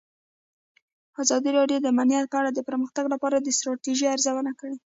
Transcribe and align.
ازادي 1.21 1.49
راډیو 1.59 1.77
د 1.81 1.85
امنیت 1.93 2.25
په 2.29 2.35
اړه 2.39 2.49
د 2.53 2.59
پرمختګ 2.69 3.05
لپاره 3.13 3.37
د 3.39 3.47
ستراتیژۍ 3.57 4.07
ارزونه 4.13 4.51
کړې. 4.59 4.75